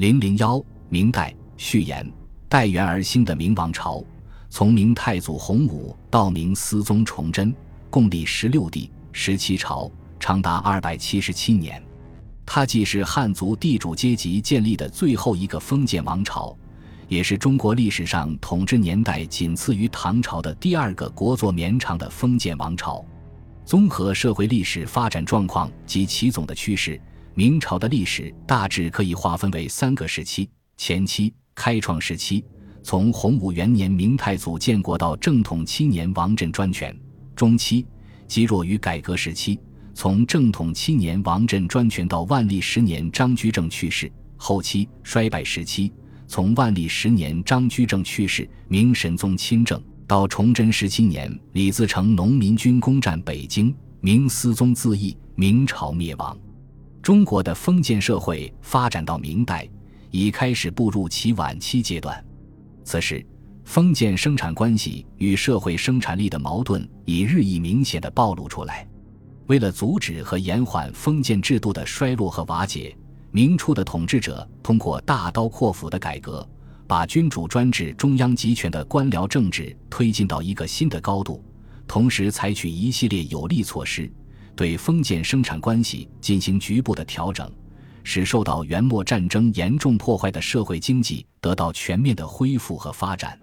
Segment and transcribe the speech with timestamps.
[0.00, 2.10] 零零幺，明代序言：
[2.48, 4.02] 代元而兴的明王朝，
[4.48, 7.54] 从明太祖洪武到明思宗崇祯，
[7.90, 11.82] 共历十六帝、十七朝，长达二百七十七年。
[12.46, 16.56] 它既是汉族地主阶级建立的最后一个封建王朝，
[17.06, 23.04] 也是中国历史上统治年代仅次于唐朝的第二个国祚绵长的封建王朝。
[23.66, 26.98] 综合社会历史发展状况及其总的趋势。
[27.34, 32.44] 明朝的历史大致可以划分为三个时期：前期开创时期，
[32.82, 36.92] 从洪武元年明太祖建国到正统七年王振专权；
[37.36, 37.86] 中期
[38.26, 39.58] 积弱于改革时期，
[39.94, 45.92] 从正统七年王振专权到万历十年张居正去世；后期衰败时期，
[46.26, 56.36] 从万历十年张居正去世，明神宗亲政，到崇祯十七年李自成农民军攻占北京，明思宗自缢，明朝灭亡。
[57.10, 59.68] 中国的封建社会发展到明代，
[60.12, 62.24] 已开始步入其晚期阶段。
[62.84, 63.26] 此时，
[63.64, 68.86] 封建生产关系与社会生产力的矛盾已日益明显的暴露出来。
[69.48, 72.96] 为了阻止和延缓封建制度的衰落和瓦解，
[73.32, 76.48] 明初的统治者通过大刀阔斧的改革，
[76.86, 81.44] 把君主专制、中央集权的官僚政治推进到一个新的高度，
[81.88, 84.08] 同时采取一系列有力措施。
[84.56, 87.50] 对封建生产关系进行局部的调整，
[88.04, 93.38] 使受到元末战争严重破坏的社会经济得到全面的恢复和发展。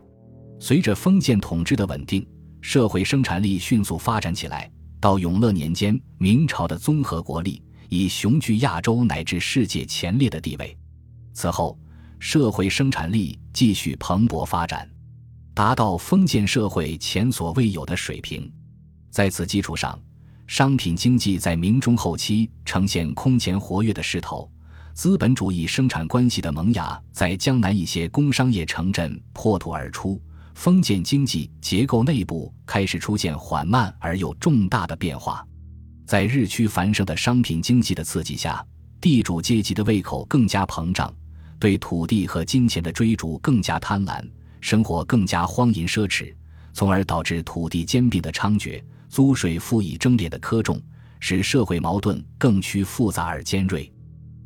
[0.60, 2.28] 随着封建统治的稳定，
[2.62, 4.70] 社会生产力迅速发展起来。
[5.00, 10.76] 到永乐年间，明朝的综合国力已雄踞亚洲乃至世界前列的地位。
[11.34, 11.78] 此后，
[12.18, 14.90] 社会生产力继续蓬勃发展，
[15.54, 18.52] 达到封建社会前所未有的水平。
[19.12, 19.98] 在此基础上，
[20.48, 24.50] 商品经济在明中后期呈现空前活跃的势头，
[24.94, 30.22] 资本主义生产关系的萌芽在江南一些工商业城镇破土而出，
[30.56, 35.46] 封建经济结构内部开始出现缓慢而又重大的变化。
[36.06, 38.66] 在日趋繁盛的商品经济的刺激下，
[39.02, 41.14] 地主阶级的胃口更加膨胀，
[41.60, 44.26] 对土地和金钱的追逐更加贪婪，
[44.62, 46.34] 生活更加荒淫奢侈，
[46.72, 48.82] 从而导致土地兼并的猖獗。
[49.10, 50.82] 租税赋以征敛的苛重，
[51.20, 53.92] 使社会矛盾更趋复杂而尖锐。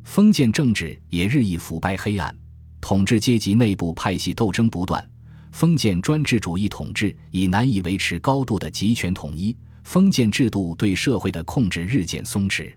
[0.04, 2.36] 封建政治也日益腐败黑暗，
[2.80, 5.08] 统治阶级内部派系斗争不断。
[5.52, 12.72] 封建专制主义统治已难以维持高度的集权统一，封建制度对社会的控制日渐松弛。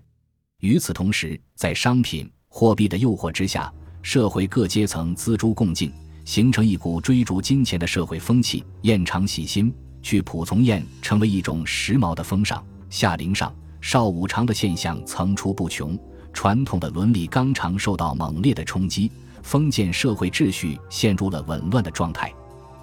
[0.60, 3.72] 与此同时，在商品、货币的诱惑之下，
[4.02, 5.90] 社会各阶层锱铢共进，
[6.24, 9.74] 形成一股追逐金钱的社会风气，厌长喜新。
[10.06, 15.98] 去蒲从宴成为一种时髦的风尚，夏陵上少五常的现象层出不穷，
[16.32, 19.10] 传统的伦理纲常受到猛烈的冲击，
[19.42, 22.32] 封建社会秩序陷入了紊乱的状态。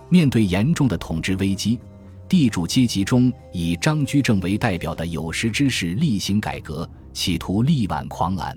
[0.10, 1.80] 面对严重的统治危机，
[2.28, 8.54] 地主阶级中以张居正为代表的有识之士厉行改革，企图力挽狂澜。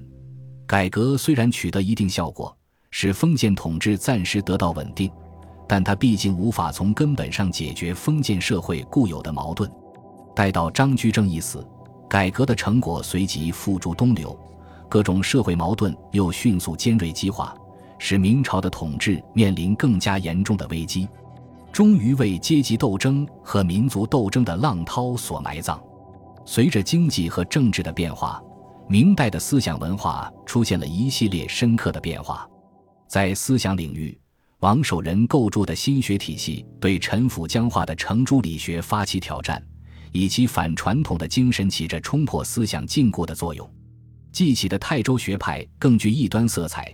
[0.66, 2.52] 改革虽然取得一定效果，
[2.90, 5.08] 使封建统治暂时得到稳定。
[5.68, 9.70] 但他毕竟无法从根本上解决封建社会固有的矛盾。
[10.34, 11.66] 待到张居正一死，
[12.08, 14.38] 改革的成果随即付诸东流，
[14.88, 17.54] 各种社会矛盾又迅速尖锐激化，
[17.98, 21.08] 使明朝的统治面临更加严重的危机，
[21.72, 25.82] 终于为阶级斗争和民族斗争的浪涛所埋葬。
[26.44, 28.40] 随着经济和政治的变化，
[28.88, 32.48] 明代的思想文化出现了一系列深刻的变化，
[33.08, 34.16] 在思想领域。
[34.66, 39.64] 王守仁构筑的心学体系对陈腐僵化的程朱理学发起挑战，
[40.10, 43.72] 以其反传统的精神起着冲破思想禁锢的作用。
[44.32, 46.92] 记起的泰州学派更具异端色彩，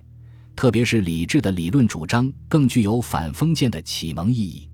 [0.54, 4.68] 特别是李治的理论主张更具有反封建的启蒙意义。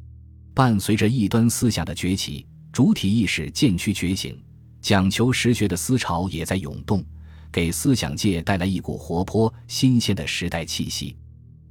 [0.53, 4.37] 伴随着异端思想的崛起，主体意识渐趋觉醒，
[4.81, 7.05] 讲求实学的思潮也在涌动，
[7.53, 11.17] 给思想界带来一股活泼新鲜的时代气息。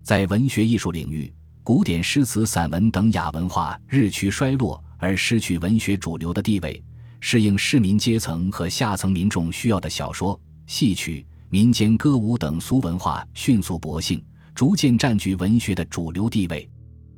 [0.07, 1.29] 在文学艺术领域，
[1.63, 6.81] 古典诗词、散文等雅文化日趋衰落，而失去文学主流的地位。
[7.19, 14.23] 适应市民阶层和下层民众需要的小说、戏曲、民间歌舞等俗文化迅速勃兴，
[14.55, 16.69] 逐渐占据文学的主流地位。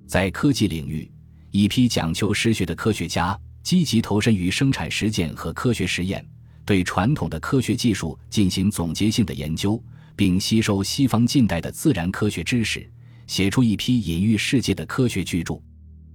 [0.07, 1.11] 在科技领域，
[1.51, 6.27] 一批讲求实学的科学家积极投身于生产实践和科学实验，
[6.65, 9.79] 对传统的科学技术进行总结性的研究。
[10.19, 12.85] 并吸收西方近代的自然科学知识，
[13.25, 15.57] 写出一批隐喻世界的科学巨著。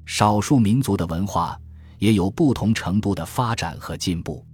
[0.05, 1.59] 少数民族的文化
[1.99, 4.45] 也有不同程度的发展和进步，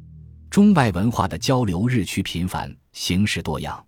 [0.50, 3.85] 中外文化的交流日趋频繁，形式多样。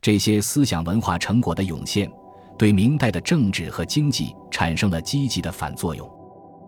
[0.00, 2.10] 这些思想文化成果的涌现，
[2.58, 6.10] 对明代的政治和经济产生了积极的反作用。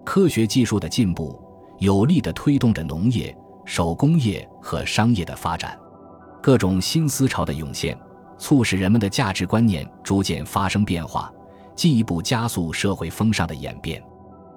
[0.05, 1.43] 科学技术的进步，
[1.81, 3.37] 有力地推动着农业、
[3.67, 5.77] 手工业和商业的发展。
[6.41, 7.99] 各种新思潮的涌现，
[8.39, 11.33] 促使人们的价值观念逐渐发生变化，
[11.75, 14.03] 进一步加速社会风尚的演变。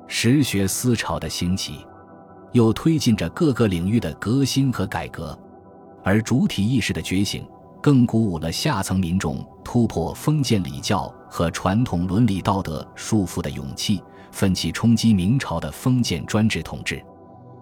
[0.08, 1.86] 实学思潮的兴起，
[2.52, 5.38] 又推进着各个领域的革新和改革。
[6.04, 7.46] 而主体意识的觉醒，
[7.82, 17.04] 更鼓舞了下层民众突破封建礼教和传统伦理道德束缚的勇气，奋起冲击明朝的封建专制统治。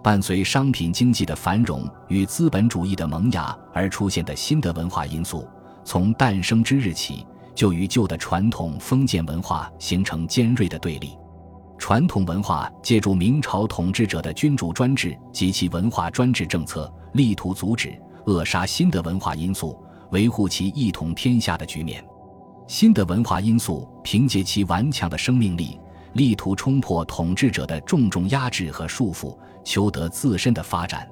[0.02, 5.46] 伴随商品经济的繁荣与资本主义的萌芽而出现的新的文化因素，
[5.90, 7.26] 从诞生之日起，
[7.56, 11.18] 就与旧的传统封建文化形成尖锐的对立。
[11.80, 22.06] 传统文化借助明朝统治者的君主专制及其文化专制政策，力图阻止、扼杀新的文化因素，维护其一统天下的局面。
[22.68, 25.80] 新的文化因素凭借其顽强的生命力。
[26.14, 31.08] 力图冲破统治者的重重压制和束缚，求得自身的发展。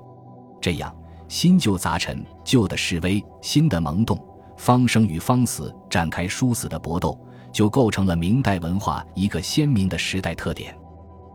[0.62, 0.96] 这样，
[1.28, 4.24] 新旧杂陈、旧的示威、新的萌动、
[4.58, 7.18] 方生与方死展开殊死的搏斗，
[7.54, 10.76] 就构成了明代文化一个鲜明的时代特点。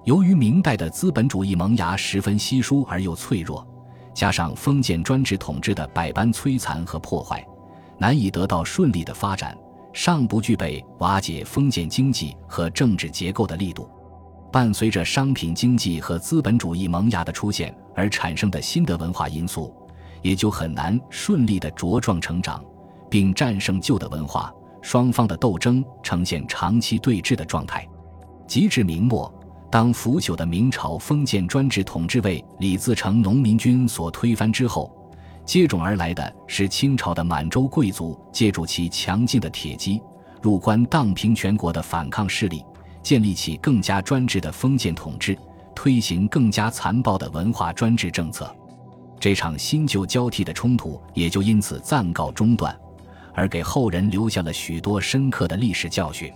[0.05, 3.67] 由于明代的资本主义萌芽十分稀疏而又脆弱，
[4.13, 7.47] 加上封建专制统治的百般摧残和破坏，
[7.99, 9.57] 难以得到顺利的发展。
[9.93, 13.89] 尚不具备瓦解封建经济和政治结构的力度，
[14.51, 19.73] 伴随着商品经济和资本主义萌芽的出现而产生的新的文化因素，
[20.23, 22.65] 也就很难顺利的茁壮成长，
[23.13, 24.51] 并战胜旧的文化。
[24.81, 27.87] 双方的斗争呈现长期对峙的状态。
[28.47, 29.31] 及至明末，
[29.71, 34.91] 当腐朽的明朝封建专制统治为李自成农民军所推翻之后。
[35.45, 40.01] 接踵而来的是清朝的满洲贵族借助其强劲的铁骑
[40.41, 42.65] 入关荡平全国的反抗势力，
[43.03, 45.37] 建立起更加专制的封建统治，
[45.75, 48.53] 推行更加残暴的文化专制政策。
[49.19, 52.77] 这场新旧交替的冲突也就因此暂告中断，
[53.35, 56.33] 而给后人留下了许多深刻的历史教训。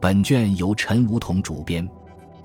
[0.00, 1.88] 本卷由陈梧桐主编，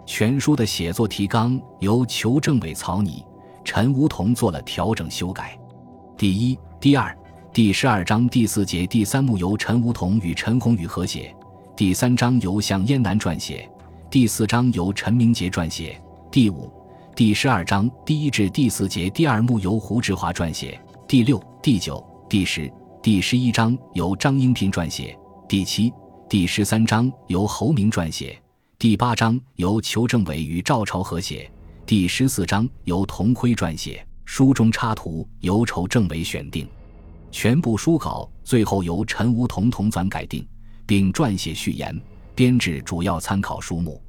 [0.05, 3.23] 全书的写作提纲由裘正伟草拟，
[3.63, 5.59] 陈梧桐做了调整修改。
[6.17, 7.15] 第一、第二、
[7.51, 11.35] 第十二章第四节第三幕由陈梧桐与陈宏宇合写，
[11.75, 13.69] 第三章由向燕南撰写，
[14.09, 16.01] 第四章由陈明杰撰写，
[16.31, 16.71] 第五、
[17.15, 22.71] 第十二章第一至第四节第二幕由胡志华撰写，第六、第九、第十、
[23.01, 25.17] 第十一章由张英平撰写，
[25.47, 25.89] 第七、
[26.27, 28.37] 第十三章由侯明撰写，
[28.77, 31.49] 第八章由裘正伟与赵朝合写，
[31.85, 34.05] 第十四章由童辉撰写。
[34.25, 36.67] 书中插图由仇正伟选定，
[37.31, 40.45] 全部书稿最后由陈梧桐同纂改定，
[40.85, 41.97] 并撰写序言，
[42.35, 44.03] 编制主要参考书目。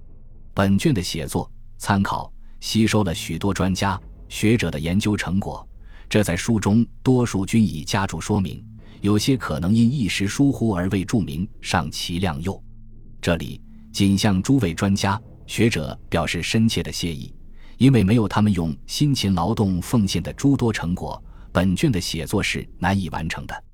[0.53, 1.49] 本卷的写作
[1.79, 3.99] 参考吸收了许多专家
[4.29, 5.65] 学者的研究成果，
[6.09, 8.63] 这在书中多数均已加注说明，
[9.01, 12.63] 有些可能因一时疏忽而未注明，上其量幼。
[13.21, 13.61] 这里
[13.93, 17.35] 仅向诸位专家学者表示深切的谢意。
[17.79, 23.65] 因为没有他们用辛勤劳动奉献的诸多成果，本卷的写作是难以完成的。